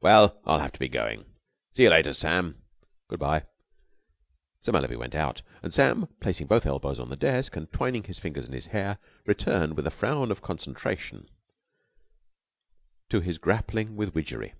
[0.00, 1.24] "Well, I'll have to be going.
[1.72, 2.62] See you later, Sam."
[3.08, 3.46] "Good bye."
[4.60, 8.20] Sir Mallaby went out, and Sam, placing both elbows on the desk and twining his
[8.20, 11.28] fingers in his hair, returned with a frown of concentration
[13.08, 14.54] to his grappling with Widgery.